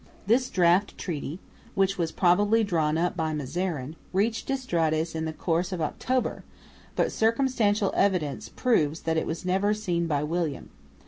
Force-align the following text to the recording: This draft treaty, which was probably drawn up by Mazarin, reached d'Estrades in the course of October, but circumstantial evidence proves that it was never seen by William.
This 0.25 0.49
draft 0.49 0.97
treaty, 0.97 1.39
which 1.75 1.99
was 1.99 2.11
probably 2.11 2.63
drawn 2.63 2.97
up 2.97 3.15
by 3.15 3.35
Mazarin, 3.35 3.95
reached 4.13 4.47
d'Estrades 4.47 5.13
in 5.13 5.25
the 5.25 5.31
course 5.31 5.71
of 5.71 5.79
October, 5.79 6.43
but 6.95 7.11
circumstantial 7.11 7.91
evidence 7.93 8.49
proves 8.49 9.01
that 9.01 9.15
it 9.17 9.27
was 9.27 9.45
never 9.45 9.75
seen 9.75 10.07
by 10.07 10.23
William. 10.23 10.71